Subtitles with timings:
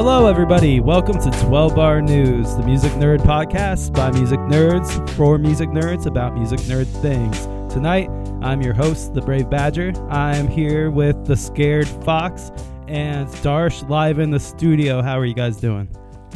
[0.00, 0.78] Hello, everybody.
[0.78, 6.06] Welcome to 12 Bar News, the music nerd podcast by music nerds for music nerds
[6.06, 7.46] about music nerd things.
[7.74, 8.08] Tonight,
[8.40, 9.92] I'm your host, the Brave Badger.
[10.08, 12.52] I am here with the Scared Fox
[12.86, 15.02] and Darsh live in the studio.
[15.02, 15.88] How are you guys doing?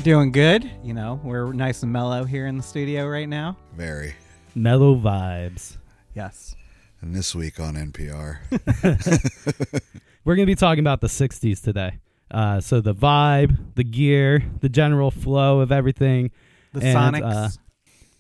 [0.03, 0.69] Doing good.
[0.83, 3.57] You know, we're nice and mellow here in the studio right now.
[3.77, 4.17] Very.
[4.57, 5.77] Mellow vibes.
[6.17, 6.57] Yes.
[7.01, 8.39] And this week on NPR,
[10.25, 12.01] We're going to be talking about the 60s today.
[12.33, 16.31] Uh, so, the vibe, the gear, the general flow of everything.
[16.73, 17.23] The And, Sonics.
[17.35, 17.49] uh,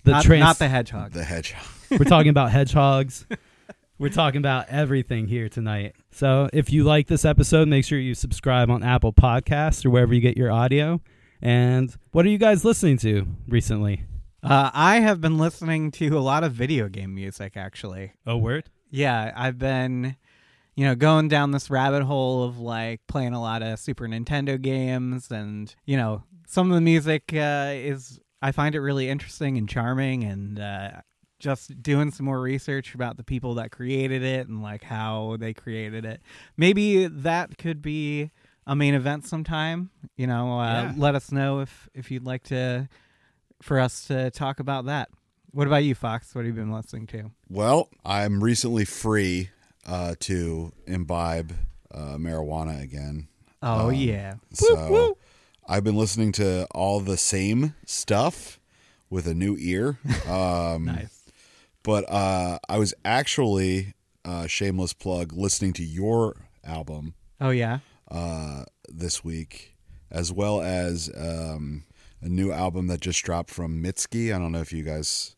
[0.05, 1.13] The not, trans- not the Hedgehog.
[1.13, 1.67] the hedgehog.
[1.91, 3.27] We're talking about hedgehogs.
[3.99, 5.95] We're talking about everything here tonight.
[6.11, 10.13] So if you like this episode, make sure you subscribe on Apple Podcasts or wherever
[10.13, 11.01] you get your audio.
[11.41, 14.05] And what are you guys listening to recently?
[14.43, 18.13] Uh, I have been listening to a lot of video game music, actually.
[18.27, 18.65] Oh, word?
[18.91, 20.17] Yeah, I've been,
[20.75, 24.61] you know, going down this rabbit hole of like playing a lot of Super Nintendo
[24.61, 29.59] games, and you know, some of the music uh, is I find it really interesting
[29.59, 30.91] and charming, and uh,
[31.39, 35.53] just doing some more research about the people that created it and like how they
[35.53, 36.21] created it.
[36.57, 38.31] Maybe that could be
[38.67, 39.91] a main event sometime.
[40.17, 40.95] You know, uh, Yeah.
[40.97, 42.89] let us know if if you'd like to
[43.61, 45.09] for us to talk about that.
[45.53, 46.35] What about you, Fox?
[46.35, 47.31] What have you been listening to?
[47.49, 49.51] Well, I'm recently free
[49.87, 51.53] uh, to imbibe
[51.93, 53.29] uh, marijuana again.
[53.63, 54.35] Oh Um, yeah.
[54.53, 55.17] So
[55.69, 58.59] I've been listening to all the same stuff
[59.11, 59.99] with a new ear.
[60.29, 61.19] Um, Nice.
[61.85, 67.81] But uh, I was actually, uh, shameless plug, listening to your album Oh yeah.
[68.11, 69.75] uh, this week,
[70.11, 71.83] as well as um,
[72.21, 74.33] a new album that just dropped from Mitski.
[74.35, 75.35] I don't know if you guys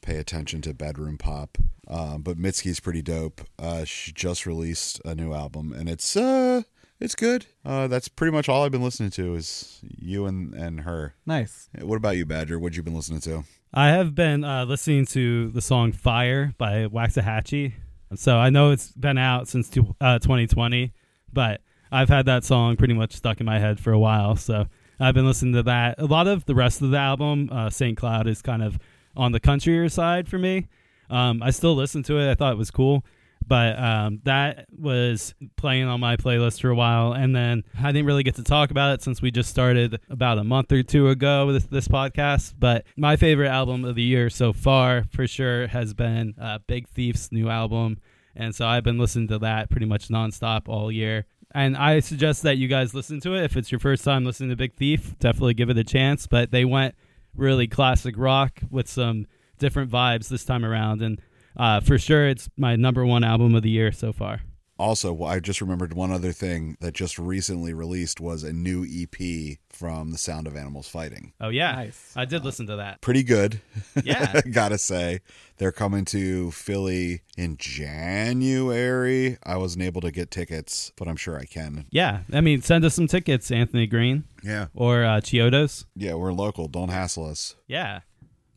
[0.00, 1.58] pay attention to bedroom pop,
[1.88, 3.42] um, but Mitski's pretty dope.
[3.58, 6.62] Uh, she just released a new album, and it's uh,
[7.00, 7.46] it's good.
[7.64, 11.14] Uh, that's pretty much all I've been listening to is you and and her.
[11.26, 11.68] Nice.
[11.80, 12.58] What about you, Badger?
[12.58, 13.44] What you been listening to?
[13.74, 17.74] I have been uh, listening to the song Fire by Waxahatchee.
[18.14, 20.92] So I know it's been out since two, uh, 2020,
[21.32, 24.36] but I've had that song pretty much stuck in my head for a while.
[24.36, 24.66] So
[24.98, 26.00] I've been listening to that.
[26.00, 27.96] A lot of the rest of the album, uh, St.
[27.96, 28.78] Cloud, is kind of
[29.16, 30.68] on the countryer side for me.
[31.10, 32.30] Um, I still listen to it.
[32.30, 33.04] I thought it was cool.
[33.48, 37.12] But um, that was playing on my playlist for a while.
[37.12, 40.38] And then I didn't really get to talk about it since we just started about
[40.38, 42.54] a month or two ago with this podcast.
[42.58, 46.88] But my favorite album of the year so far, for sure, has been uh, Big
[46.88, 47.98] Thief's new album.
[48.34, 51.26] And so I've been listening to that pretty much nonstop all year.
[51.54, 53.44] And I suggest that you guys listen to it.
[53.44, 56.26] If it's your first time listening to Big Thief, definitely give it a chance.
[56.26, 56.96] But they went
[57.36, 59.26] really classic rock with some
[59.58, 61.02] different vibes this time around.
[61.02, 61.20] And
[61.56, 64.42] uh, for sure, it's my number one album of the year so far.
[64.78, 69.56] Also, I just remembered one other thing that just recently released was a new EP
[69.70, 71.32] from The Sound of Animals Fighting.
[71.40, 72.12] Oh yeah, Nice.
[72.14, 73.00] I did listen to that.
[73.00, 73.60] Pretty good.
[74.04, 74.40] Yeah.
[74.52, 75.20] Gotta say.
[75.58, 79.38] They're coming to Philly in January.
[79.42, 81.86] I wasn't able to get tickets, but I'm sure I can.
[81.90, 84.66] Yeah, I mean, send us some tickets, Anthony Green Yeah.
[84.74, 85.86] or uh, Chiodos.
[85.94, 86.68] Yeah, we're local.
[86.68, 87.54] Don't hassle us.
[87.66, 88.00] Yeah.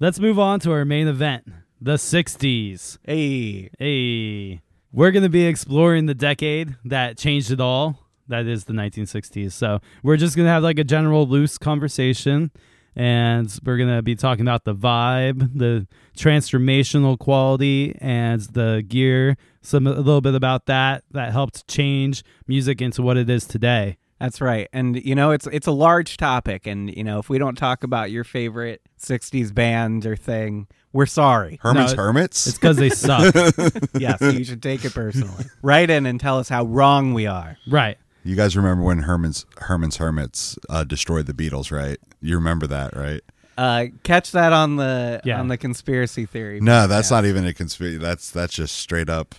[0.02, 1.46] Let's move on to our main event,
[1.82, 2.98] the '60s.
[3.04, 3.70] Hey.
[3.80, 4.62] Hey,
[4.92, 8.00] we're going to be exploring the decade that changed it all.
[8.28, 9.52] That is the 1960s.
[9.52, 12.52] So we're just going to have like a general loose conversation.
[12.96, 19.38] And we're going to be talking about the vibe, the transformational quality, and the gear.
[19.62, 23.98] Some a little bit about that that helped change music into what it is today.
[24.20, 24.68] That's right.
[24.74, 27.84] And you know, it's it's a large topic and you know, if we don't talk
[27.84, 31.60] about your favorite 60s band or thing, we're sorry.
[31.62, 32.46] Herman's No, Hermits?
[32.48, 33.34] It's because they suck.
[33.98, 35.46] yes, you should take it personally.
[35.62, 37.58] Write in and tell us how wrong we are.
[37.70, 37.98] right.
[38.24, 41.98] you guys remember when Herman's Herman's Hermits uh, destroyed the Beatles, right?
[42.22, 43.22] You remember that, right?
[43.58, 45.40] Uh, catch that on the Yeah.
[45.40, 46.60] on the conspiracy theory.
[46.60, 47.12] No, that's podcast.
[47.12, 47.98] not even a conspiracy.
[47.98, 49.36] That's that's just straight up.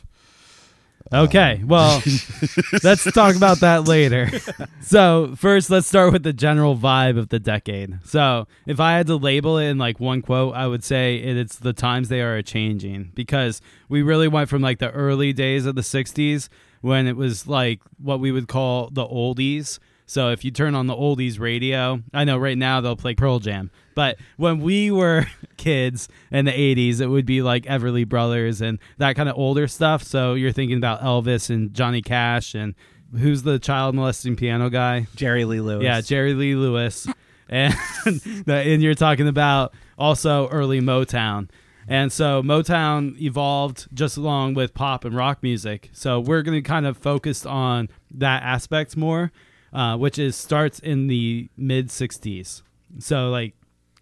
[1.12, 2.02] Okay, um, well,
[2.84, 4.30] let's talk about that later.
[4.80, 7.98] So, first, let's start with the general vibe of the decade.
[8.04, 11.56] So, if I had to label it in like one quote, I would say it's
[11.56, 15.66] the times they are a changing because we really went from like the early days
[15.66, 16.48] of the 60s
[16.80, 19.78] when it was like what we would call the oldies.
[20.10, 23.38] So, if you turn on the oldies radio, I know right now they'll play Pearl
[23.38, 28.60] Jam, but when we were kids in the 80s, it would be like Everly Brothers
[28.60, 30.02] and that kind of older stuff.
[30.02, 32.74] So you're thinking about Elvis and Johnny Cash and
[33.16, 35.06] who's the child molesting piano guy?
[35.14, 35.84] Jerry Lee Lewis.
[35.84, 37.06] Yeah, Jerry Lee Lewis.
[37.48, 37.72] and,
[38.48, 41.48] and you're talking about also early Motown.
[41.86, 45.88] And so Motown evolved just along with pop and rock music.
[45.92, 49.30] So we're going to kind of focus on that aspect more.
[49.72, 52.62] Uh, which is starts in the mid 60s.
[52.98, 53.54] So like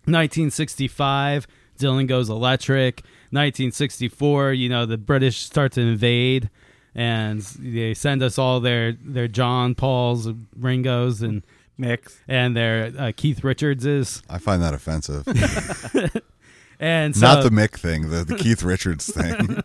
[0.06, 1.47] 1965,
[1.79, 3.03] Dylan goes electric.
[3.31, 6.49] 1964, you know, the British start to invade,
[6.94, 11.44] and they send us all their their John Pauls, Ringos, and
[11.79, 12.17] Micks.
[12.26, 15.29] and their uh, Keith Richardses, I find that offensive.
[16.81, 19.62] and so, Not the Mick thing, the, the Keith Richards thing.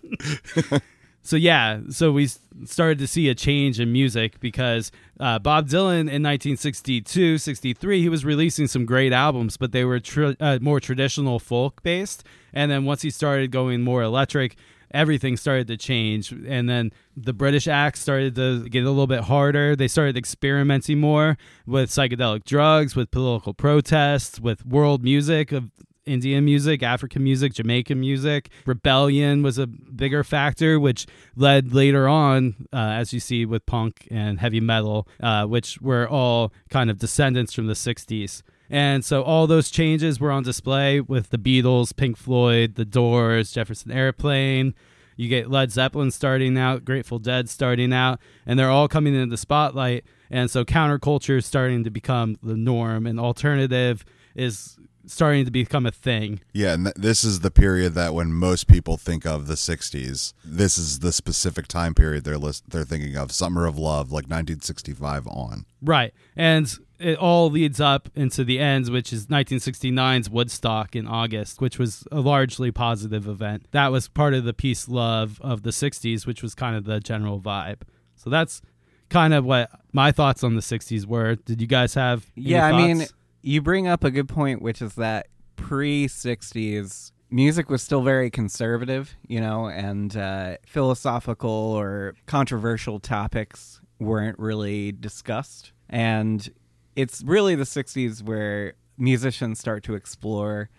[1.24, 2.28] so yeah, so we
[2.66, 4.92] started to see a change in music because
[5.22, 10.02] uh, Bob Dylan in 1962, 63, he was releasing some great albums, but they were
[10.02, 12.26] tr- uh, more traditional folk based.
[12.54, 14.58] And then once he started going more electric,
[14.94, 16.32] everything started to change.
[16.32, 19.78] And then the British acts started to get a little bit harder.
[19.78, 25.72] They started experimenting more with psychedelic drugs, with political protests, with world music of
[26.06, 28.50] Indian music, African music, Jamaican music.
[28.66, 31.06] Rebellion was a bigger factor, which
[31.36, 36.08] led later on, uh, as you see with punk and heavy metal, uh, which were
[36.08, 38.42] all kind of descendants from the 60s.
[38.70, 43.52] And so all those changes were on display with the Beatles, Pink Floyd, The Doors,
[43.52, 44.74] Jefferson Airplane.
[45.16, 49.30] You get Led Zeppelin starting out, Grateful Dead starting out, and they're all coming into
[49.30, 50.06] the spotlight.
[50.32, 54.04] And so counterculture is starting to become the norm, and alternative
[54.36, 56.40] is starting to become a thing.
[56.54, 60.34] yeah, and th- this is the period that when most people think of the 60s,
[60.46, 63.32] this is the specific time period they're list- they're thinking of.
[63.32, 65.66] Summer of Love, like 1965 on.
[65.82, 66.14] Right.
[66.36, 71.78] And it all leads up into the ends, which is 1969's Woodstock in August, which
[71.78, 73.68] was a largely positive event.
[73.72, 77.00] That was part of the peace love of the 60s, which was kind of the
[77.02, 77.82] general vibe.
[78.16, 78.62] So that's
[79.10, 81.36] kind of what my thoughts on the 60s were.
[81.36, 83.14] Did you guys have any Yeah, I mean, thoughts?
[83.44, 88.32] You bring up a good point, which is that pre 60s, music was still very
[88.32, 95.74] conservative, you know, and uh, philosophical or controversial topics weren't really discussed.
[95.90, 96.50] And
[96.96, 100.70] it's really the 60s where musicians start to explore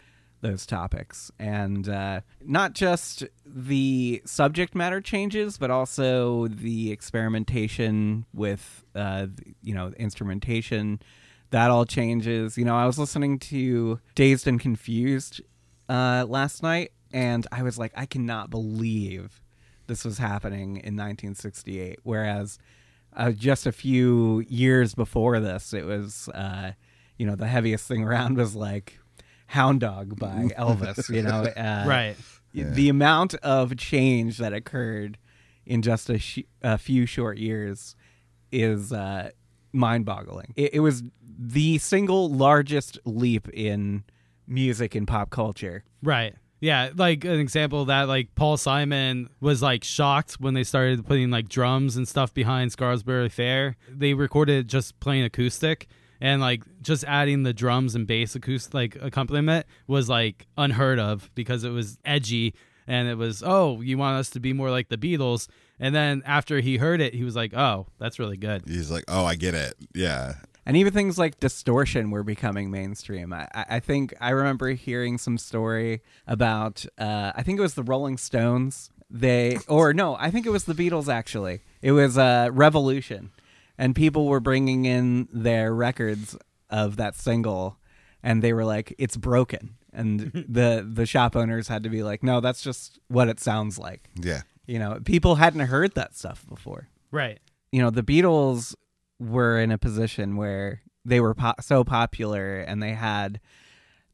[0.40, 8.84] those topics and uh, not just the subject matter changes but also the experimentation with
[8.94, 9.26] uh,
[9.62, 11.00] you know instrumentation
[11.54, 15.40] that all changes you know i was listening to dazed and confused
[15.88, 19.40] uh, last night and i was like i cannot believe
[19.86, 22.58] this was happening in 1968 whereas
[23.16, 26.72] uh, just a few years before this it was uh,
[27.18, 28.98] you know the heaviest thing around was like
[29.46, 32.16] hound dog by elvis you know uh, right.
[32.52, 32.70] Yeah.
[32.70, 35.18] the amount of change that occurred
[35.64, 37.94] in just a, sh- a few short years
[38.50, 38.92] is
[39.74, 40.54] uh, mind-boggling.
[40.56, 41.02] It, it was
[41.38, 44.04] the single largest leap in
[44.46, 45.84] music and pop culture.
[46.02, 46.34] Right.
[46.60, 51.04] Yeah, like an example of that, like Paul Simon was like shocked when they started
[51.06, 53.76] putting like drums and stuff behind Scarborough Fair.
[53.88, 55.88] They recorded just playing acoustic
[56.20, 61.30] and like just adding the drums and bass acoustic like accompaniment was like unheard of
[61.34, 62.54] because it was edgy
[62.86, 65.48] and it was oh you want us to be more like the Beatles
[65.78, 68.62] and then after he heard it he was like oh that's really good.
[68.66, 70.34] He's like, "Oh, I get it." Yeah.
[70.66, 73.32] And even things like distortion were becoming mainstream.
[73.32, 77.74] I, I I think I remember hearing some story about, uh, I think it was
[77.74, 78.90] the Rolling Stones.
[79.10, 81.60] They, or no, I think it was the Beatles actually.
[81.82, 83.30] It was uh, Revolution.
[83.76, 86.36] And people were bringing in their records
[86.70, 87.78] of that single
[88.22, 89.76] and they were like, it's broken.
[89.94, 93.78] And the, the shop owners had to be like, no, that's just what it sounds
[93.78, 94.08] like.
[94.20, 94.42] Yeah.
[94.66, 97.38] You know, people hadn't heard that stuff before Right.
[97.70, 98.74] you know the beatles
[99.20, 103.40] were in a position where they were po- so popular and they had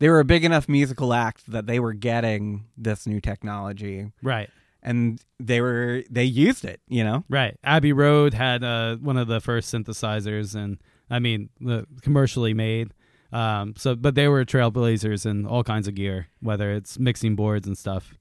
[0.00, 4.50] they were a big enough musical act that they were getting this new technology Right.
[4.82, 7.56] and they were they used it you know Right.
[7.64, 12.92] Abbey Road had uh, one of the first synthesizers, and I mean, the commercially made.
[13.32, 17.66] Um, so, but they were trailblazers in all kinds of gear, whether it's mixing boards
[17.66, 18.14] and stuff.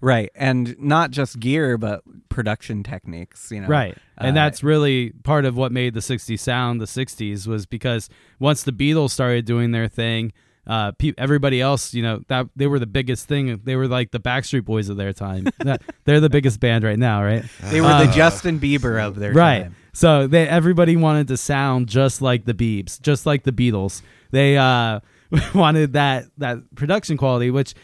[0.00, 3.96] right and not just gear but production techniques you know Right.
[4.18, 8.08] And Uh, that's really part of what made the 60s sound the 60s was because
[8.40, 10.32] once the Beatles started doing their thing,
[10.66, 13.60] uh, pe- everybody else, you know, that they were the biggest thing.
[13.64, 15.46] They were like the Backstreet Boys of their time.
[15.58, 17.44] That- they're the biggest band right now, right?
[17.70, 19.62] they were the Uh, justin bieber of their right.
[19.64, 24.02] time So they everybody wanted to sound just like the Beebs, just like the Beatles.
[24.30, 25.00] They uh,
[25.54, 27.74] wanted that that production quality, which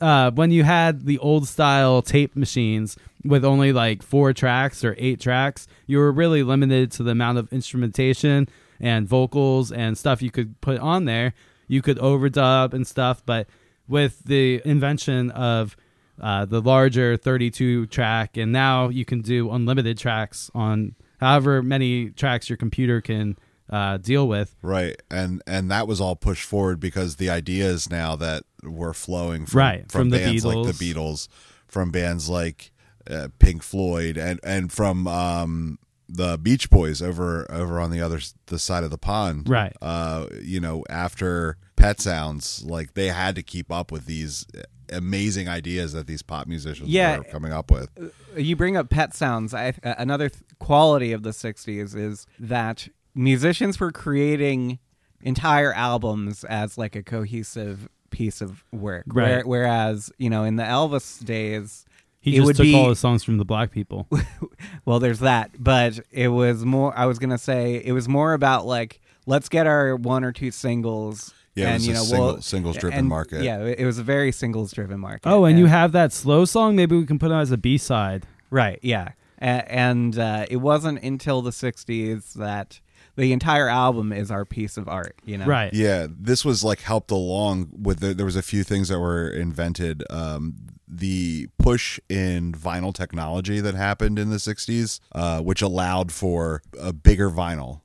[0.00, 4.94] uh, when you had the old style tape machines with only like four tracks or
[4.98, 8.48] eight tracks, you were really limited to the amount of instrumentation
[8.80, 11.34] and vocals and stuff you could put on there.
[11.68, 13.48] You could overdub and stuff, but
[13.88, 15.76] with the invention of
[16.20, 22.10] uh, the larger 32 track, and now you can do unlimited tracks on however many
[22.10, 23.36] tracks your computer can
[23.70, 24.54] uh, deal with.
[24.62, 29.46] Right, and and that was all pushed forward because the ideas now that were flowing
[29.46, 30.94] from, Right, from, from the bands like the Beatles.
[30.94, 31.28] Beatles,
[31.66, 32.70] from bands like
[33.10, 35.78] uh, Pink Floyd, and and from um,
[36.14, 39.48] the Beach Boys over over on the other the side of the pond.
[39.48, 39.74] Right.
[39.80, 44.46] Uh, you know, after Pet Sounds, like they had to keep up with these
[44.92, 47.16] amazing ideas that these pop musicians Yeah.
[47.18, 47.88] were coming up with.
[48.36, 52.88] you bring up pet sounds I, uh, another th- quality of the 60s is that
[53.14, 54.78] musicians were creating
[55.22, 59.46] entire albums as like a cohesive piece of work Right.
[59.46, 61.86] Where, whereas you know in the elvis days
[62.22, 64.08] He It just would took be- all the songs from the black people.
[64.86, 68.64] well there's that but it was more i was gonna say it was more about
[68.64, 72.02] like let's get our one or two singles Yeah, it and was you a know
[72.04, 73.42] single- we'll- singles-driven and- market.
[73.42, 76.44] yeah it it was a very singles driven market oh, and you have that slow
[76.44, 76.76] song.
[76.76, 78.24] Maybe we can put it as a B side.
[78.50, 79.10] Right, yeah.
[79.40, 82.80] A- and uh, it wasn't until the 60s that
[83.16, 85.44] the entire album is our piece of art, you know?
[85.46, 85.72] Right.
[85.74, 89.28] Yeah, this was like helped along with the, there was a few things that were
[89.28, 90.02] invented.
[90.10, 90.54] Um,
[90.94, 96.92] the push in vinyl technology that happened in the 60s, uh, which allowed for a
[96.92, 97.80] bigger vinyl.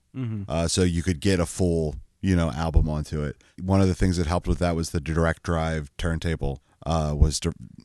[0.50, 3.38] Uh, so you could get a full, you know, album onto it.
[3.62, 7.40] One of the things that helped with that was the direct drive turntable uh, was,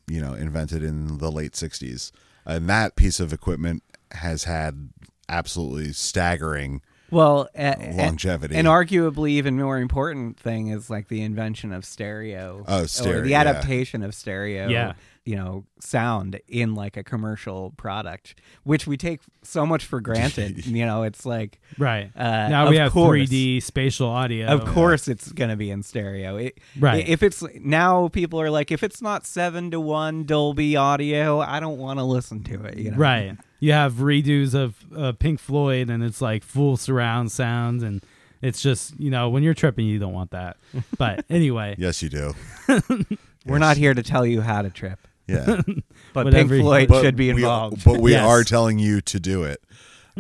[0.09, 2.11] you know, invented in the late 60s.
[2.47, 4.89] And that piece of equipment has had
[5.29, 8.57] absolutely staggering Well, a- a- longevity.
[8.57, 12.65] And arguably, even more important thing is like the invention of stereo.
[12.67, 13.41] Oh, Or stereo, the yeah.
[13.41, 14.69] adaptation of stereo.
[14.69, 14.95] Yeah.
[15.25, 20.67] You know, sound in like a commercial product, which we take so much for granted.
[20.67, 22.11] you know, it's like, Right.
[22.17, 23.29] Uh, now we have course.
[23.29, 24.49] 3D spatial audio.
[24.49, 26.37] Of course, it's gonna be in stereo.
[26.37, 27.07] It, Right.
[27.07, 31.61] If it's now, people are like, if it's not seven to one Dolby audio, I
[31.61, 32.79] don't want to listen to it.
[32.79, 32.97] You know?
[32.97, 33.37] Right.
[33.61, 38.03] You have redos of uh, Pink Floyd, and it's like full surround sound, and
[38.41, 40.57] it's just you know when you're tripping, you don't want that.
[40.99, 42.35] But anyway, yes, you do.
[43.47, 45.61] We're not here to tell you how to trip, Yeah.
[46.13, 47.85] but Pink you- Floyd But should be we- involved.
[47.85, 48.27] but we Yes.
[48.27, 49.63] are telling you to do it.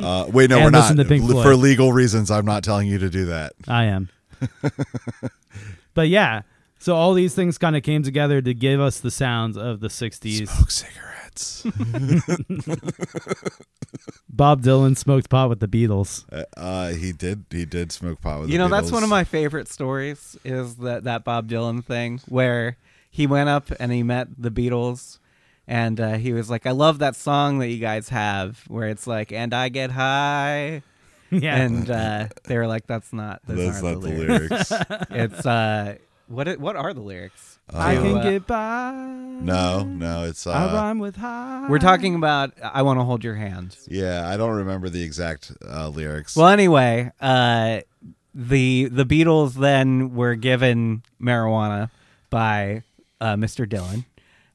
[0.00, 0.78] Uh, wait, no, And we're not.
[0.82, 1.44] listen to Pink L- Floyd.
[1.44, 3.52] For legal reasons, I'm not telling you to do that.
[3.68, 4.08] I am.
[5.94, 6.42] but yeah,
[6.78, 9.88] so all these things kind of came together to give us the sounds of the
[9.88, 10.48] '60s.
[10.48, 11.62] Smoke cigarettes.
[14.28, 16.24] Bob Dylan smoked pot with the Beatles.
[16.32, 17.44] uh, uh, he did.
[17.50, 18.50] He did smoke pot with.
[18.50, 18.92] you the know, that's Beatles.
[18.94, 20.36] one of my favorite stories.
[20.44, 22.76] Is that that Bob Dylan thing where
[23.12, 25.20] he went up and he met the Beatles.
[25.68, 29.06] And uh, he was like, "I love that song that you guys have, where it's
[29.06, 30.82] like, and I get high."
[31.30, 33.40] Yeah, and uh, they were like, "That's not.
[33.46, 34.86] That's aren't not the the lyrics." lyrics.
[35.10, 36.46] it's uh, what?
[36.48, 37.58] It, what are the lyrics?
[37.72, 38.92] I Uh, can uh, get by.
[39.40, 40.46] no, no, it's.
[40.46, 41.68] I Uh, rhyme with high.
[41.70, 42.52] We're talking about.
[42.62, 43.78] I want to hold your hand.
[43.88, 46.36] yeah, I don't remember the exact uh, lyrics.
[46.36, 47.80] Well, anyway, uh,
[48.34, 51.88] the the Beatles then were given marijuana
[52.28, 52.82] by
[53.22, 53.66] uh, Mr.
[53.66, 54.04] Dylan,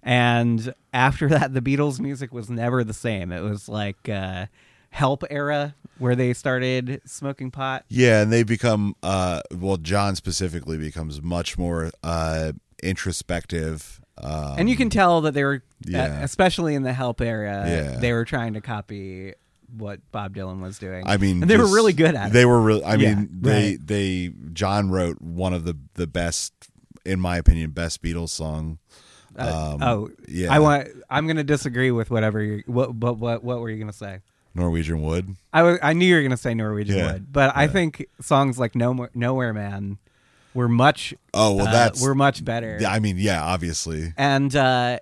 [0.04, 3.32] and after that, the Beatles' music was never the same.
[3.32, 4.46] It was like uh,
[4.90, 7.86] Help era where they started smoking pot.
[7.90, 12.52] Yeah, and they become uh well John specifically becomes much more uh
[12.84, 14.02] introspective.
[14.18, 16.22] Um, and you can tell that they were, yeah.
[16.24, 18.00] especially in the Help era, Yeah.
[18.00, 19.34] they were trying to copy
[19.76, 21.04] what Bob Dylan was doing.
[21.06, 22.34] I mean, and they were really good at it.
[22.34, 22.84] They were really.
[22.84, 23.78] I Yeah, mean, they right.
[23.88, 26.54] they John wrote one of the the best,
[27.08, 28.80] in my opinion, best Beatles song.
[29.38, 30.54] Uh, Um, oh, yeah.
[30.54, 30.88] I want.
[31.10, 32.64] I'm going to disagree with whatever you.
[32.66, 33.00] What?
[33.00, 33.44] But what?
[33.44, 34.22] What were you going to say?
[34.56, 35.36] Norwegian Wood.
[35.54, 38.76] I knew you were going to say Norwegian Yeah, Wood, but I think songs like
[38.76, 40.00] No Nowhere Man
[40.56, 41.14] were much.
[41.34, 42.02] Oh well, uh, that's.
[42.02, 42.80] were much better.
[42.88, 44.14] I mean, yeah, obviously.
[44.18, 44.98] and uh,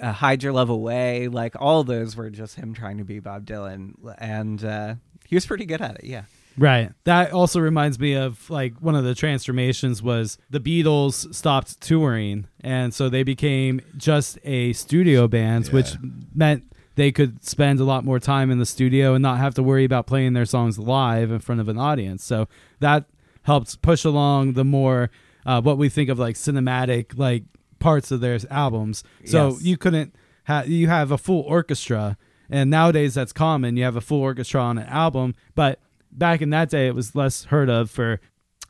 [0.00, 3.46] uh, Hide Your Love Away, like all those were just him trying to be Bob
[3.46, 4.94] Dylan, and uh,
[5.26, 6.04] he was pretty good at it.
[6.04, 6.24] Yeah.
[6.56, 6.90] Right.
[7.04, 12.46] That also reminds me of like one of the transformations was the Beatles stopped touring
[12.60, 15.96] and so they became just a studio band, which
[16.34, 16.64] meant
[16.96, 19.84] they could spend a lot more time in the studio and not have to worry
[19.84, 22.22] about playing their songs live in front of an audience.
[22.24, 22.46] So
[22.80, 23.06] that
[23.42, 25.10] helped push along the more
[25.44, 27.42] uh, what we think of like cinematic like
[27.80, 29.02] parts of their albums.
[29.26, 29.62] So Yes.
[29.64, 32.16] you couldn't have you have a full orchestra
[32.48, 33.76] and nowadays that's common.
[33.76, 35.80] You have a full orchestra on an album, but
[36.14, 38.20] back in that day it was less heard of for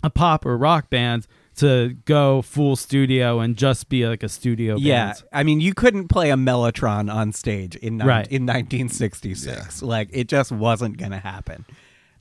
[0.03, 4.77] a pop or rock band to go full studio and just be like a studio
[4.77, 5.23] Yeah, band.
[5.33, 8.27] I mean, you couldn't play a mellotron on stage in ni- Right.
[8.27, 9.83] in 1966.
[9.83, 11.65] Like it just wasn't going to happen.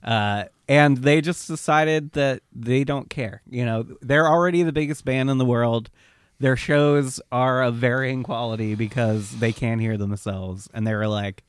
[0.02, 3.42] Uh, and they just decided that they don't care.
[3.50, 5.90] You know, they're already the biggest band in the world.
[6.40, 11.42] Their shows are of varying quality because they can't hear themselves, and they were like,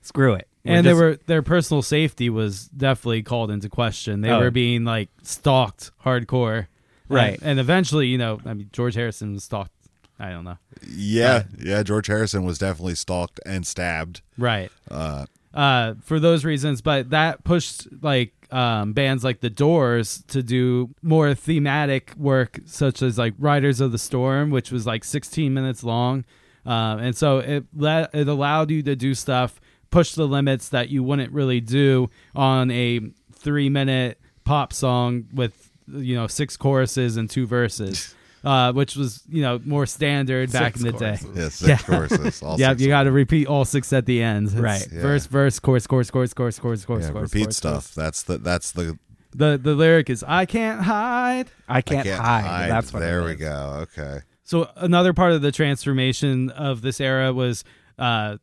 [0.00, 4.20] "Screw it." And they were their personal safety was definitely called into question.
[4.20, 4.38] They Oh.
[4.40, 6.66] were being like stalked hardcore,
[7.08, 7.34] Right.
[7.40, 9.72] And, and eventually, you know, I mean, George Harrison was stalked.
[10.18, 11.82] I don't know, Yeah, yeah.
[11.82, 14.20] George Harrison was definitely stalked and stabbed.
[14.38, 14.70] right?
[14.88, 20.42] Uh, uh, for those reasons, but that pushed like um, bands like the Doors to
[20.42, 25.52] do more thematic work, such as like Riders of the Storm, which was like 16
[25.52, 26.24] minutes long,
[26.64, 29.60] um, and so it let it allowed you to do stuff,
[29.92, 32.98] push the limits that you wouldn't really do on a
[33.34, 38.14] three minute pop song with you know six choruses and two verses.
[38.44, 41.16] Uh, which was you know more standard back in the day.
[41.32, 41.76] yeah, six Yeah.
[41.76, 42.42] choruses.
[42.42, 44.48] all Yeah, six you got to repeat all six at the end.
[44.48, 44.84] It's Right.
[44.92, 45.00] Yeah.
[45.00, 47.32] Verse, verse, chorus, chorus, chorus, chorus, chorus, chorus, Yeah, chorus.
[47.32, 47.94] repeat chorus, stuff.
[47.94, 48.98] That's the that's the
[49.30, 52.68] The the lyric is "I can't hide." I I can't, hide.
[52.68, 52.98] That's what.
[52.98, 53.38] there it we is.
[53.38, 53.86] go.
[53.96, 54.22] Okay.
[54.42, 57.62] So another part of the transformation of this era was
[57.96, 58.38] uh,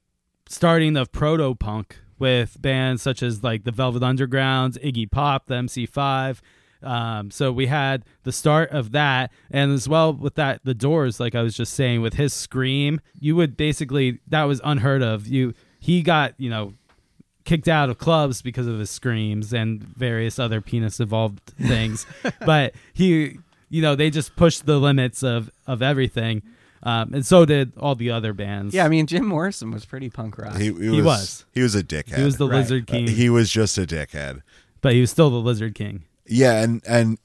[0.50, 5.56] starting of proto punk with bands such as like the Velvet Underground, Iggy Pop, the
[5.56, 6.40] MC5.
[6.82, 11.20] Um, so we had the start of that, and as well with that, the Doors,
[11.20, 15.28] like I was just saying, with his scream, you would basically that was unheard of.
[15.28, 16.74] You he got you know
[17.44, 22.06] kicked out of clubs because of his screams and various other penis evolved things.
[22.46, 23.40] but he,
[23.70, 26.44] you know, they just pushed the limits of of everything,
[26.84, 28.74] um, and so did all the other bands.
[28.74, 30.56] Yeah, I mean Jim Morrison was pretty punk rock.
[30.58, 31.46] He, he, He was, was.
[31.54, 32.18] he was a dickhead.
[32.18, 32.58] he was the Right.
[32.58, 34.42] Lizard Uh, King, he was just a dickhead.
[34.82, 36.04] but he was still the Lizard King.
[36.26, 37.18] Yeah, and and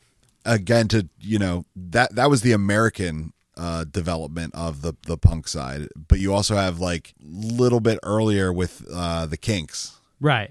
[0.44, 5.46] again to you know that that was the American uh development of the the punk
[5.48, 9.96] side, but you also have like a little bit earlier with uh the Kinks.
[10.20, 10.50] Right,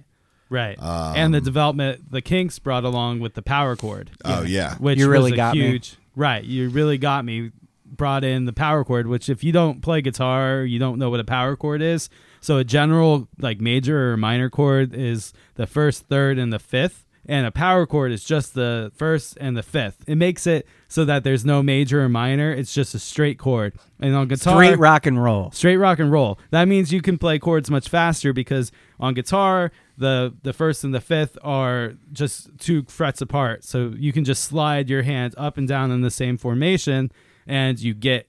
[0.49, 4.11] right, and the development the Kinks brought along with the power chord.
[4.23, 4.75] Oh yeah.
[4.77, 5.61] which You really was a got me.
[5.67, 7.51] huge right you really got me
[7.95, 11.19] brought in the power chord which if you don't play guitar you don't know what
[11.19, 12.09] a power chord is
[12.41, 17.05] so a general like major or minor chord is the first third and the fifth
[17.25, 21.05] and a power chord is just the first and the fifth it makes it so
[21.05, 24.77] that there's no major or minor it's just a straight chord and on guitar Straight
[24.77, 25.49] rock and roll.
[25.51, 26.37] straight rock and roll.
[26.51, 30.93] That means you can play chords much faster because on guitar, the the first and
[30.93, 33.63] the fifth are just two frets apart.
[33.63, 37.11] So you can just slide your hand up and down in the same formation
[37.47, 38.27] and you get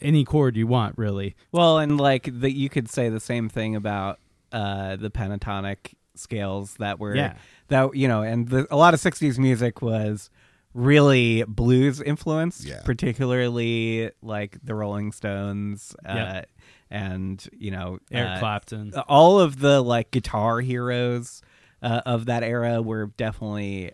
[0.00, 1.36] any chord you want, really.
[1.52, 4.18] Well, and like the, you could say the same thing about
[4.50, 7.34] uh, the pentatonic scales that were Yeah.
[7.68, 10.28] that you know, and the, a lot of '60s music was
[10.74, 12.80] really blues influenced, Yeah.
[12.84, 16.48] particularly like the Rolling Stones, uh, Yep.
[16.90, 18.92] and you know Eric uh, Clapton.
[19.08, 21.42] all of the like guitar heroes
[21.82, 23.92] uh, of that era were definitely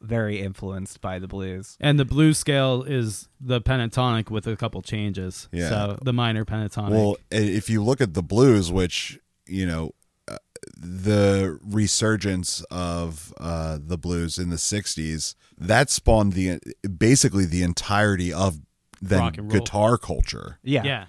[0.00, 1.76] very influenced by the blues.
[1.80, 5.48] And the blues scale is the pentatonic with a couple changes.
[5.52, 5.68] Yeah.
[5.68, 6.90] So the minor pentatonic.
[6.90, 9.94] Well, if you look at the blues, which you know,
[10.28, 10.38] uh,
[10.76, 16.58] the resurgence of uh, the blues in the '60s, that spawned the
[16.98, 18.60] basically the entirety of
[19.00, 19.60] then Rock and roll.
[19.60, 20.58] guitar culture.
[20.62, 21.04] Yeah, yeah.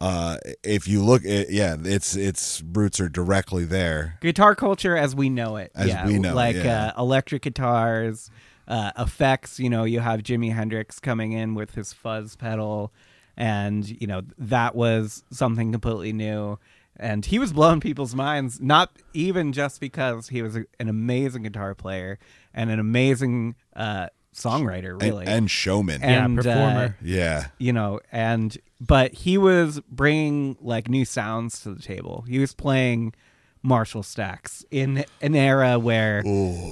[0.00, 4.16] Uh, if you look at yeah, its its roots are directly there.
[4.20, 5.72] guitar culture as we know it.
[5.74, 6.92] As yeah, we know it, like yeah.
[6.96, 8.30] uh, electric guitars,
[8.68, 9.58] uh, effects.
[9.58, 12.92] You know, you have Jimi Hendrix coming in with his fuzz pedal,
[13.36, 16.58] and you know that was something completely new.
[17.00, 21.44] And he was blowing people's minds, not even just because he was a, an amazing
[21.44, 22.18] guitar player
[22.52, 26.02] and an amazing uh, songwriter, really, and, showman.
[26.02, 26.96] And, yeah, uh, performer.
[27.00, 32.24] yeah, you know and but he was bringing like new sounds to the table.
[32.28, 33.14] He was playing
[33.62, 36.22] marshall stacks in an era where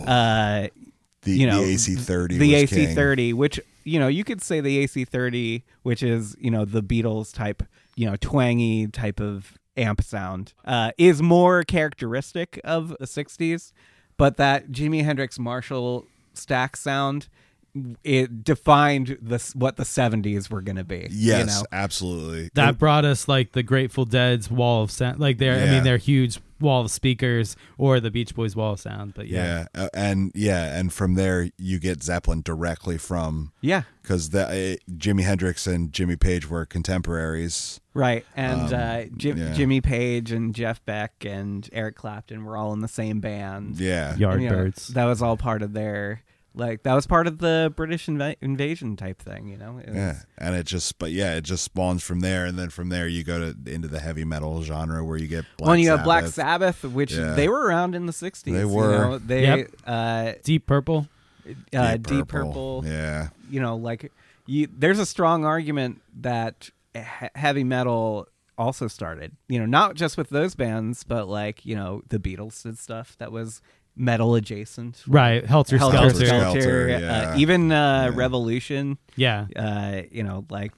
[0.07, 0.69] uh
[1.23, 4.87] the, you know the AC30 the was ac30 which you know you could say the
[4.87, 7.65] ac30 which is you know the beatles type
[7.97, 13.73] you know twangy type of amp sound uh is more characteristic of the 60s
[14.17, 17.29] but that jimi hendrix marshall stack sound
[18.05, 21.67] it defined the what the 70s were going to be Yes, you know?
[21.73, 22.51] absolutely.
[22.55, 25.21] That brought us like the Grateful Dead's wall of sound.
[25.21, 28.81] Like they're, I mean, they're huge wall of speakers or the Beach Boys wall of
[28.81, 29.13] sound.
[29.15, 33.83] But yeah, yeah, uh, and yeah, and from there you get Zeppelin directly from yeah
[34.03, 37.81] because uh, Jimi Hendrix and Jimmy Page were contemporaries.
[37.95, 39.53] Right, and Um, uh, Jim, yeah.
[39.55, 43.79] Jimmy Page and Jeff Beck and Eric Clapton were all in the same band.
[43.81, 44.89] Yeah, And, you know, Yardbirds.
[44.89, 46.23] that was all part of their
[46.57, 49.47] like that was part of the British inv- invasion type thing.
[49.47, 52.47] You know, It was- yeah, and it just but yeah, it just spawns from there,
[52.47, 55.45] and then from there you go to into the heavy metal genre where you get
[55.59, 57.35] Black well, you have Black Sabbath, which Yeah.
[57.35, 58.53] they were around in the '60s.
[58.55, 58.91] They you were.
[58.99, 59.19] know?
[59.19, 59.71] They Yep.
[59.87, 61.09] uh, Deep Purple.
[61.73, 62.83] uh, Deep Purple.
[62.87, 64.11] Yeah, You know, like
[64.47, 67.01] you, there's a strong argument that he-
[67.35, 69.33] heavy metal also started.
[69.49, 73.15] You know, not just with those bands, but like you know the Beatles did stuff
[73.19, 73.61] that was
[73.97, 75.03] metal adjacent.
[75.09, 76.27] Right, Helter, Helter Skelter.
[76.27, 78.19] Skelter, Skelter, uh, even uh, Yeah.
[78.19, 78.99] Revolution.
[79.17, 80.73] Yeah, Uh, you know, like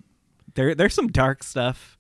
[0.54, 1.98] there there's some dark stuff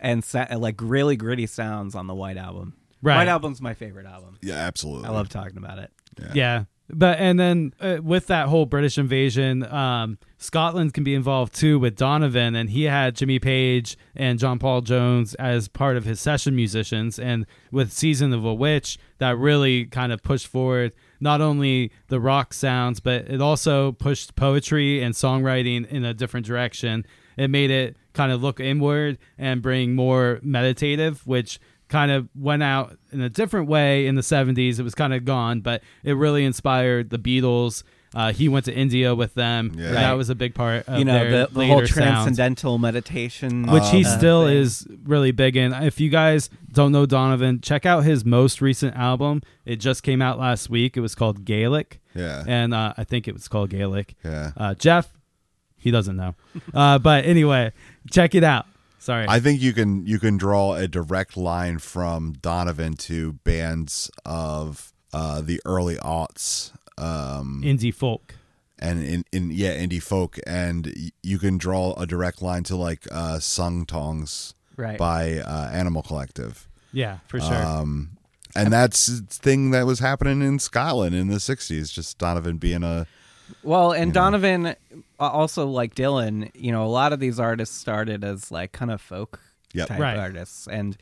[0.00, 2.74] and sa- like really gritty sounds on the White Album.
[3.02, 3.16] Right.
[3.16, 4.38] White Album's my favorite album.
[4.42, 5.08] Yeah, absolutely.
[5.08, 5.90] I love talking about it.
[6.20, 6.30] Yeah.
[6.34, 6.64] yeah.
[6.94, 11.78] But and then uh, with that whole British invasion, um, Scotland can be involved too
[11.78, 16.20] with Donovan, and he had Jimmy Page and John Paul Jones as part of his
[16.20, 21.40] session musicians, and with Season of a Witch, that really kind of pushed forward not
[21.40, 27.06] only the rock sounds, but it also pushed poetry and songwriting in a different direction.
[27.38, 31.58] It made it kind of look inward and bring more meditative, which
[31.92, 34.78] kind of went out in a different way in the 70s.
[34.80, 37.82] It was kind of gone, but it really inspired the Beatles.
[38.14, 39.72] Uh, he went to India with them.
[39.74, 39.86] Yeah.
[39.86, 39.92] Right.
[39.94, 42.78] That was a big part of you know, their the, the later whole sounds, transcendental
[42.78, 44.56] meditation, which he uh, still thing.
[44.56, 45.72] is really big in.
[45.74, 49.42] If you guys don't know Donovan, check out his most recent album.
[49.64, 50.96] It just came out last week.
[50.96, 52.44] It was called Gaelic, Yeah.
[52.46, 54.14] and uh, I think it was called Gaelic.
[54.24, 54.52] Yeah.
[54.58, 55.08] Uh, Jeff,
[55.78, 56.34] he doesn't know,
[56.74, 57.72] uh, but anyway,
[58.10, 58.66] check it out.
[59.02, 59.26] Sorry.
[59.28, 64.92] I think you can you can draw a direct line from Donovan to bands of
[65.12, 68.36] uh, the early aughts, um, indie folk.
[68.78, 73.08] and in, in yeah indie folk, and you can draw a direct line to like
[73.10, 74.96] uh, "Sung Tongs" right.
[74.96, 77.56] by uh, Animal Collective, Yeah, for sure.
[77.56, 78.10] um,
[78.54, 81.92] and that's a thing that was happening in Scotland in the '60s.
[81.92, 83.08] Just Donovan being a
[83.64, 84.74] Well, and Donovan know.
[85.22, 88.90] Donovan, also like Dylan, you know, a lot of these artists started as like kind
[88.90, 89.40] of folk
[89.74, 89.88] Yep.
[89.88, 90.18] type Right.
[90.18, 90.96] artists, and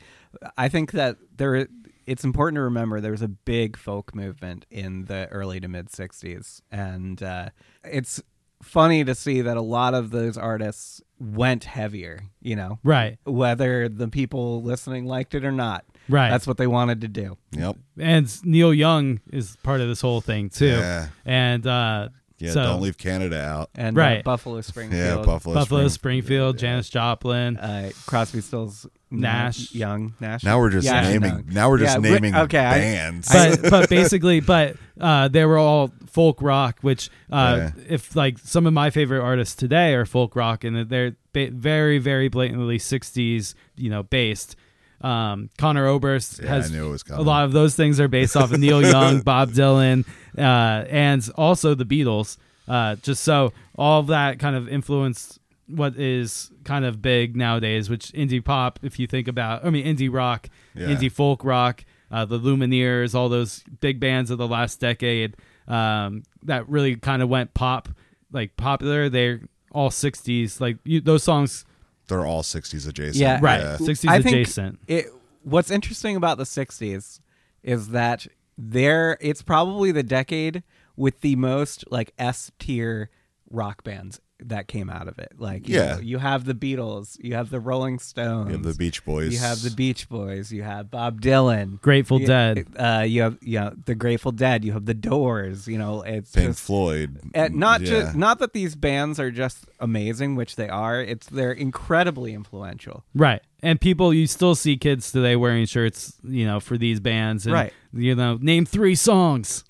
[0.57, 1.67] I think that there,
[2.07, 5.89] it's important to remember there was a big folk movement in the early to mid
[5.89, 7.49] '60s, and uh,
[7.83, 8.23] it's
[8.61, 12.21] funny to see that a lot of those artists went heavier.
[12.41, 15.83] You know, right, whether the people listening liked it or not.
[16.07, 16.29] right.
[16.29, 17.37] That's what they wanted to do.
[17.51, 20.67] yep and Neil Young is part of this whole thing too.
[20.67, 22.07] yeah And uh,
[22.41, 24.23] yeah so don't leave Canada out And uh, Right.
[24.23, 26.59] Buffalo Springfield, yeah Buffalo Buffalo Spring- Springfield, yeah.
[26.61, 27.57] Janis Joplin.
[27.57, 29.73] uh, Crosby, Stills, Nash.
[29.73, 30.43] Young, Nash.
[30.43, 31.45] Now we're just Yeah, naming.
[31.47, 31.53] no.
[31.53, 33.27] Now we're just Yeah, we- naming okay, I- bands.
[33.31, 37.83] but but basically, but uh, they were all folk rock, which uh, Yeah.
[37.89, 41.97] if like some of my favorite artists today are folk rock, and they're ba- very
[41.99, 44.55] very blatantly '60s, you know, based.
[45.03, 48.35] Um, Conor Oberst has I knew it was a lot of those things are based
[48.37, 50.05] off of Neil Young, Bob Dylan,
[50.37, 50.41] uh,
[50.89, 52.37] and also the Beatles.
[52.67, 57.89] Uh, just so all of that kind of influenced what is kind of big nowadays,
[57.89, 60.87] which indie pop, if you think about, I mean, indie rock, Yeah.
[60.87, 65.35] indie folk rock, uh, the Lumineers, all those big bands of the last decade
[65.67, 67.87] um, that really kind of went pop,
[68.33, 69.07] like popular.
[69.09, 70.59] They're all 60s.
[70.59, 71.63] Like you, those songs,
[72.11, 73.15] They're all '60s adjacent.
[73.15, 73.39] Yeah.
[73.41, 73.59] right?
[73.61, 73.77] Yeah.
[73.77, 74.79] 60s I think- adjacent.
[74.87, 75.07] It.
[75.43, 77.19] What's interesting about the '60s
[77.63, 80.61] is that there, it's probably the decade
[80.95, 83.09] with the most like S tier
[83.49, 85.33] rock bands that came out of it.
[85.37, 85.93] Like, you Yeah.
[85.95, 89.31] know, you have the Beatles, you have the Rolling Stones, You have the Beach Boys.
[89.33, 91.79] you have the Beach Boys, you have Bob Dylan.
[91.81, 92.65] Grateful you, Dead.
[92.75, 94.65] Uh, you have you know, the Grateful Dead.
[94.65, 95.67] You have the Doors.
[95.67, 97.19] You know, it's Pink just Floyd.
[97.33, 97.87] And not yeah.
[97.87, 101.01] just not that these bands are just amazing, which they are.
[101.01, 103.03] It's they're incredibly influential.
[103.13, 103.41] Right.
[103.63, 107.45] And people, you still see kids today wearing shirts, you know, for these bands.
[107.45, 107.73] And, Right.
[107.93, 109.63] You know, name three songs.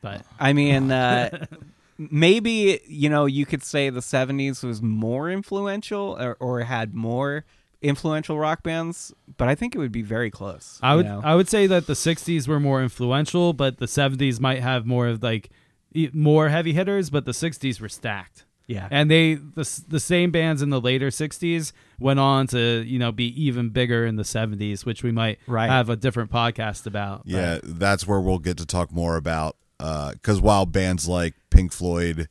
[0.00, 1.46] But I mean, uh,
[1.98, 7.44] maybe you know you could say the '70s was more influential or, or had more
[7.80, 10.78] influential rock bands, but I think it would be very close.
[10.82, 11.20] I would know?
[11.22, 15.06] I would say that the 60s were more influential, but the 70s might have more
[15.06, 15.50] of like
[15.94, 18.46] e- more heavy hitters, but the 60s were stacked.
[18.66, 18.88] yeah.
[18.90, 23.12] And they the the same bands in the later 60s went on to, you know,
[23.12, 25.70] be even bigger in the 70s, which we might Right.
[25.70, 27.24] have a different podcast about.
[27.26, 31.34] but- Yeah, that's where we'll get to talk more about uh because while bands like
[31.58, 32.28] Pink Floyd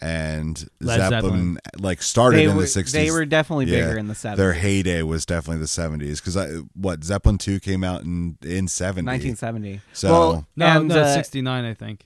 [0.00, 1.58] and Led Zeppelin, Zeppelin.
[1.78, 4.36] like started they in were the '60s, they were definitely yeah, bigger in the '70s.
[4.36, 9.06] Their heyday was definitely the '70s because what Zeppelin two came out in in '70.
[9.06, 9.80] 1970.
[9.92, 12.04] So- well, No, and, no, uh, 69 I think.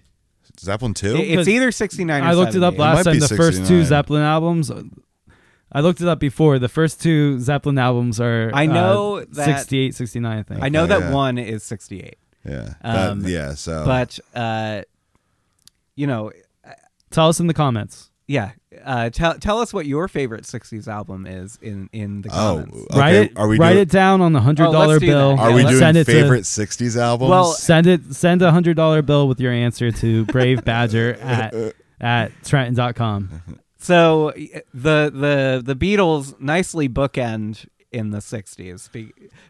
[0.60, 1.16] Zeppelin two.
[1.16, 2.78] it- it's either 69 or I looked it up 70.
[2.80, 3.14] last might time.
[3.14, 3.84] be The first two 69.
[3.86, 4.70] Zeppelin albums.
[5.72, 6.58] I looked it up before.
[6.58, 8.50] The first two Zeppelin albums are.
[8.52, 10.62] I know uh, that- 68, 69, I think.
[10.62, 11.12] I know Okay, that yeah.
[11.14, 12.18] one is 68.
[12.44, 13.54] yeah, that- um, yeah.
[13.54, 14.82] So, But uh
[15.96, 16.30] you know,
[17.10, 18.10] Tell us in the comments.
[18.26, 18.52] yeah,
[18.84, 22.32] uh tell tell us what your favorite 60s album is in in the oh,
[22.64, 22.76] comments.
[22.90, 22.98] okay.
[23.00, 23.32] write it.
[23.36, 25.12] Are we write doing, it down on the hundred dollar let's do that.
[25.12, 25.34] bill.
[25.36, 27.30] Yeah, Are we let's doing send it favorite '60s albums?
[27.30, 28.14] Well, send it.
[28.14, 31.54] Send a hundred dollar bill with your answer to Brave Badger at
[32.00, 33.42] at Trenton.com.
[33.78, 38.88] So y- the the the Beatles nicely bookend in the 60s.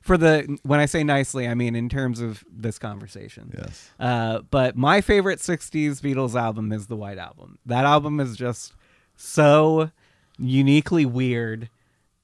[0.02, 3.52] For the when I say nicely, I mean in terms of this conversation.
[3.56, 3.90] Yes.
[3.98, 7.58] Uh, but my favorite 60s Beatles album is the White Album.
[7.66, 8.74] That album is just
[9.16, 9.90] so
[10.38, 11.68] uniquely weird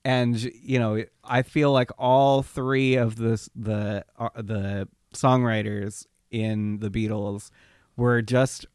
[0.07, 6.79] and you know, I feel like all three of the the uh, the songwriters in
[6.79, 7.51] the Beatles
[7.97, 8.67] were just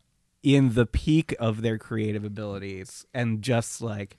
[0.43, 4.17] in the peak of their creative abilities and just like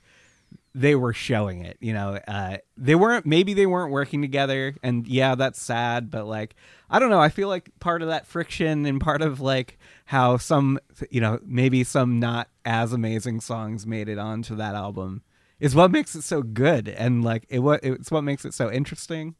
[0.75, 5.07] they were showing it you know uh they weren't maybe they weren't working together and
[5.07, 6.55] yeah that's sad but like
[6.89, 10.35] i don't know i feel like part of that friction and part of like how
[10.37, 10.79] some
[11.11, 15.21] you know maybe some not as amazing songs made it onto that album
[15.59, 18.71] is what makes it so good and like it what it's what makes it so
[18.71, 19.35] interesting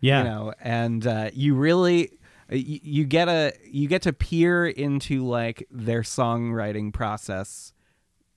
[0.00, 0.22] Yeah.
[0.22, 2.12] you know and uh, you really
[2.50, 7.74] you, you get a you get to peer into like their songwriting process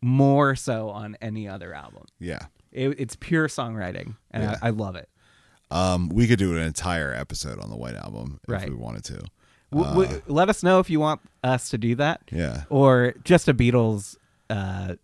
[0.01, 2.45] more so on any other album Yeah.
[2.71, 4.57] it, it's pure songwriting and Yeah.
[4.61, 5.07] I, I love it
[5.69, 8.69] Um, we could do an entire episode on the White Album if Right.
[8.69, 9.23] we wanted to.
[9.71, 12.63] w- w- let us know if you want us to do that Yeah.
[12.69, 14.17] or just a beatles
[14.49, 14.95] uh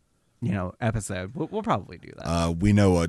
[0.41, 3.08] you know episode we'll, we'll probably do that Uh, we know a,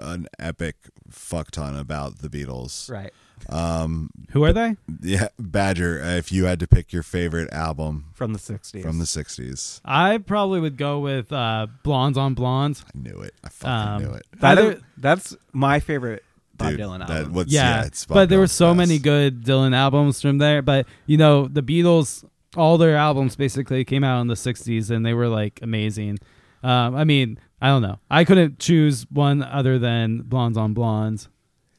[0.00, 0.76] an epic
[1.10, 2.90] fuck ton about the Beatles.
[2.90, 3.12] right
[3.48, 4.76] Um, Who are they?
[5.02, 6.02] yeah, Badger.
[6.02, 9.80] uh, If you had to pick your favorite album from the 60s from the '60s,
[9.84, 12.84] I probably would go with uh, Blondes on Blondes.
[12.86, 13.34] I knew it.
[13.44, 14.26] I fucking Um, knew it.
[14.40, 16.22] That Either- that's my favorite
[16.56, 18.98] bob Dude, dylan album what's- yeah, yeah, it's Bob but there were Dylan's so many
[18.98, 20.60] good Dylan albums from there.
[20.62, 22.22] But you know, the Beatles,
[22.56, 26.18] all their albums basically came out in the '60s, and they were like amazing.
[26.62, 27.98] Um, I mean, I don't know.
[28.10, 31.28] I couldn't choose one other than Blondes on Blondes.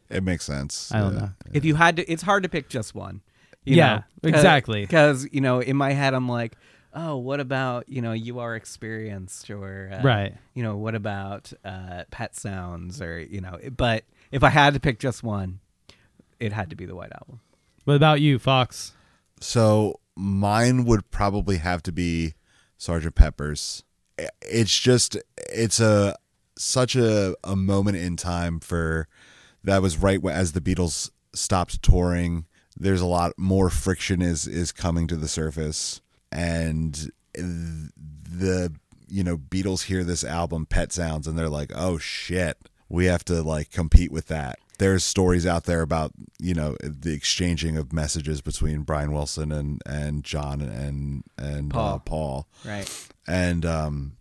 [0.10, 0.92] It makes sense.
[0.92, 1.20] I don't Yeah.
[1.20, 1.32] know.
[1.54, 3.22] if you had to it's hard to pick just one
[3.64, 4.30] you Yeah, know?
[4.30, 4.82] exactly.
[4.82, 6.56] because you know in my head i'm like
[6.94, 10.34] oh what about you know you are experienced or uh, Right.
[10.56, 14.80] you know what about uh pet sounds or you know but if i had to
[14.80, 15.60] pick just one
[16.40, 17.40] it had to be the white album
[17.86, 18.94] What about you, Fox?
[19.40, 22.34] So mine would probably have to be
[22.78, 23.84] Sergeant Pepper's.
[24.42, 25.18] It's just
[25.50, 26.16] it's a
[26.58, 29.08] such a a moment in time for
[29.64, 32.46] that was right as the Beatles stopped touring.
[32.78, 38.74] There's a lot more friction is is coming to the surface, and the
[39.08, 42.58] you know Beatles hear this album Pet Sounds and they're like, oh shit,
[42.90, 44.60] we have to like compete with that.
[44.82, 49.80] There's stories out there about you know the exchanging of messages between Brian Wilson and
[49.86, 51.94] and John and and Paul.
[51.96, 54.14] Uh, Paul right and um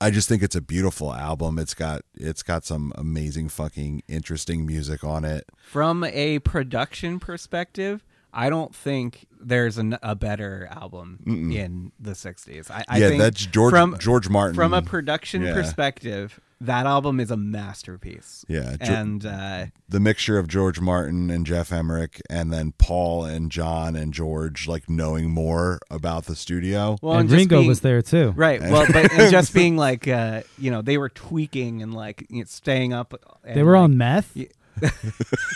[0.00, 1.58] I just think it's a beautiful album.
[1.58, 5.44] It's got it's got some amazing fucking interesting music on it.
[5.62, 8.02] from a production perspective
[8.34, 13.20] i don't think there's an, a better album in the 60s i, I yeah, think
[13.20, 15.52] that's George from, George Martin from a production Yeah.
[15.52, 21.30] perspective that album is a masterpiece Yeah, Geor- and uh the mixture of George Martin
[21.30, 26.36] and Geoff Emerick, and then Paul and John and George like knowing more about the
[26.36, 26.96] studio.
[27.02, 28.32] well and just Ringo being- was there too.
[28.36, 28.60] Right.
[28.62, 32.38] Well, but and just being like, uh, you know, they were tweaking and like you
[32.38, 33.12] know, staying up.
[33.44, 34.30] And, They were like- on meth.
[34.36, 34.46] Yeah.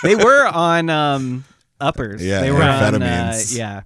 [0.03, 1.45] They were on um,
[1.81, 2.25] uppers.
[2.25, 3.03] Yeah, they were on.
[3.03, 3.83] Uh, yeah.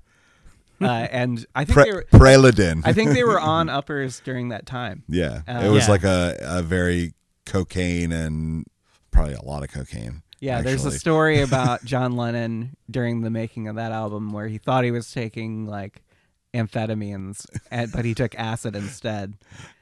[0.87, 2.07] Uh, and I think Pre- they were.
[2.11, 2.83] Preludin.
[2.87, 5.03] I think they were on uppers during that time.
[5.09, 5.91] yeah, Uh, it was Yeah.
[5.93, 7.13] like a, a very
[7.45, 8.65] cocaine and
[9.11, 10.23] probably a lot of cocaine.
[10.41, 14.57] Yeah, there's a story about John Lennon during the making of that album where he
[14.57, 16.01] thought he was taking like
[16.55, 19.35] amphetamines, and, but he took acid instead.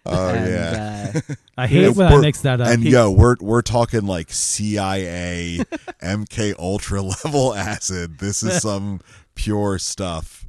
[0.05, 1.13] Oh and, yeah.
[1.15, 2.69] Uh, I hate when I mix that up.
[2.69, 5.61] And He- yo, we're we're talking like CIA,
[6.03, 8.19] MK Ultra level acid.
[8.19, 9.01] This is some
[9.35, 10.48] pure stuff.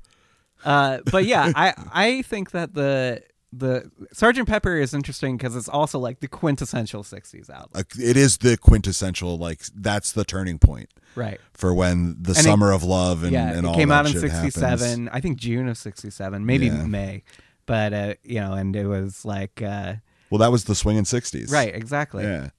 [0.65, 5.67] Uh, but yeah, I I think that the the Sergeant Pepper is interesting because it's
[5.69, 9.38] also like the quintessential '60s album, It is the quintessential.
[9.38, 11.39] Like that's the turning point right?
[11.54, 14.06] for when the And it- summer of love and, yeah, and all it came out
[14.06, 15.10] in '67.
[15.10, 16.86] I think June of '67, maybe Yeah.
[16.86, 17.24] May,
[17.65, 19.95] but uh, you know, and it was like uh,
[20.30, 22.24] Well, that was the swinging sixties, right, exactly.
[22.26, 22.50] Yeah,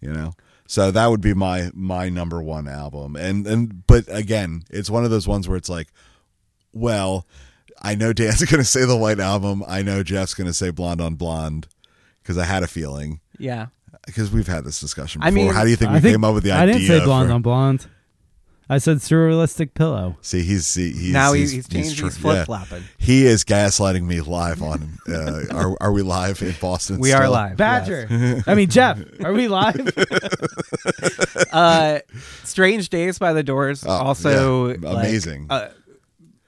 [0.00, 0.32] you know.
[0.66, 5.04] So that would be my my number one album, and and but again, it's one
[5.04, 5.88] of those ones where it's like,
[6.72, 7.26] well,
[7.82, 9.62] I know Dan's going to say the White Album.
[9.66, 11.66] I know Jeff's going to say Blonde on Blonde
[12.22, 13.66] because I had a feeling Yeah.
[14.06, 15.44] because we've had this discussion I before.
[15.46, 16.62] mean- How do you think we think came up with the idea?
[16.62, 17.86] I didn't say blonde for- on blonde.
[18.70, 20.18] I said surrealistic pillow.
[20.20, 21.98] See, he's he, he's now he's, he's, he's changed.
[22.00, 22.82] tr- He's flip flopping.
[22.98, 24.98] He is gaslighting me live on.
[25.08, 26.98] Uh, are are we live in Boston?
[27.00, 27.56] We are live.
[27.56, 28.42] Badger.
[28.46, 29.00] I mean Jeff.
[29.24, 29.88] Are we live?
[31.52, 32.00] Uh,
[32.44, 33.84] Strange Days by the Doors.
[33.86, 34.76] Oh, also yeah.
[34.82, 35.46] like, Amazing.
[35.50, 35.70] uh,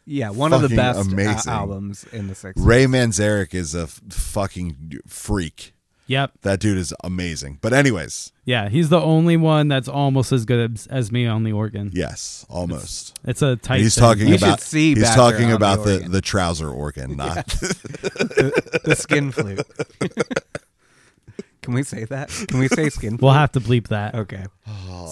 [0.06, 1.52] yeah, one of the best amazing.
[1.52, 2.52] albums in the '60s.
[2.56, 5.72] Ray Manzarek is a f- fucking freak.
[6.06, 6.32] Yep.
[6.42, 7.58] That dude is amazing.
[7.62, 11.44] But anyways, Yeah, he's the only one that's almost as good as, as me on
[11.44, 11.92] the organ.
[11.94, 13.16] yes, almost.
[13.24, 13.78] It's a tight.
[13.78, 14.02] he's thing.
[14.02, 18.96] talking You about see he's talking on the about the, the trouser organ, not the
[18.98, 19.60] skin flute.
[21.70, 22.30] Can we say that?
[22.48, 23.16] Can we say skin?
[23.22, 24.16] We'll have to bleep that.
[24.16, 24.44] Okay.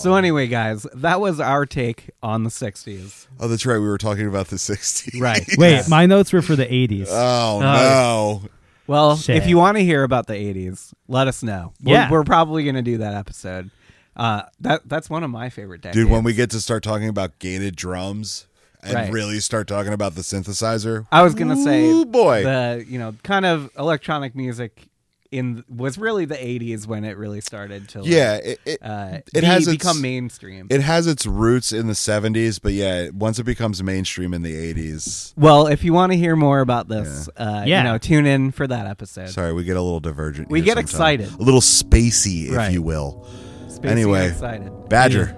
[0.01, 3.29] So anyway, guys, that was our take on the '60s.
[3.39, 3.79] Oh, that's right.
[3.79, 5.21] We were talking about the 60s.
[5.21, 5.49] Right.
[5.57, 5.89] Wait, Yes.
[5.89, 7.07] my notes were for the 80s.
[7.11, 8.43] Oh, Uh, no.
[8.89, 9.37] Well, Shit.
[9.37, 11.75] if you want to hear about the '80s, let us know.
[11.81, 12.11] We're, Yeah.
[12.11, 13.71] we're probably going to do that episode.
[14.17, 15.97] Uh, that that's one of my favorite decades.
[16.03, 18.47] Dude, when we get to start talking about gated drums
[18.83, 19.13] and Right.
[19.13, 22.43] really start talking about the synthesizer, I was going to say, Ooh, boy.
[22.43, 24.89] the you know kind of electronic music
[25.31, 29.19] in was really the '80s when it really started to like, yeah, it, it, uh,
[29.35, 30.67] it be- has its- become mainstream.
[30.71, 34.55] it has its roots in the 70s, but yeah, once it becomes mainstream in the
[34.75, 37.79] 80s, well, if you want to hear more about this, uh, Yeah.
[37.79, 39.29] you know, tune in for that episode.
[39.29, 40.51] sorry, we get a little divergent.
[40.51, 40.85] We get sometime.
[40.85, 41.33] excited.
[41.39, 42.73] A little spacey, if Right.
[42.73, 43.27] you will.
[43.69, 44.29] Spacey Anyway.
[44.31, 44.73] excited.
[44.89, 45.37] Badger.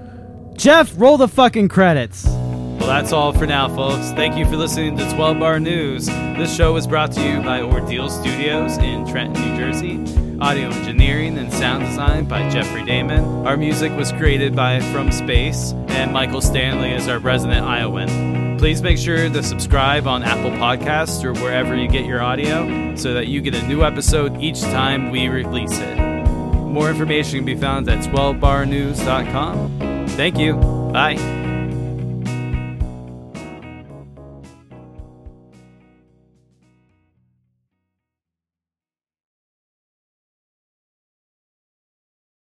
[0.56, 2.26] Jeff, roll the fucking credits.
[2.80, 4.10] Well, that's all for now, folks.
[4.12, 6.06] Thank you for listening to 12 Bar News.
[6.06, 9.98] This show was brought to you by Ordeal Studios in Trenton, New Jersey.
[10.40, 13.22] Audio engineering and sound design by Jeffrey Damon.
[13.46, 18.56] Our music was created by From Space, and Michael Stanley is our resident Iowan.
[18.58, 23.12] Please make sure to subscribe on Apple Podcasts or wherever you get your audio so
[23.12, 25.98] that you get a new episode each time we release it.
[25.98, 30.06] More information can be found at 12barnews.com.
[30.08, 30.54] Thank you.
[30.54, 31.49] Bye.